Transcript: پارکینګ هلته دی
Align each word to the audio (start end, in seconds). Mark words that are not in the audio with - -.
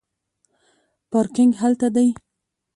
پارکینګ 1.11 1.51
هلته 1.61 1.87
دی 1.95 2.07